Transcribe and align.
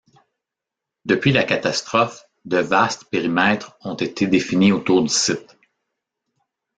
Depuis 1.05 1.31
la 1.31 1.43
catastrophe, 1.43 2.25
de 2.45 2.57
vastes 2.57 3.03
périmètres 3.11 3.77
ont 3.81 3.93
été 3.93 4.25
définis 4.25 4.71
autour 4.71 5.03
du 5.03 5.09
site. 5.09 5.55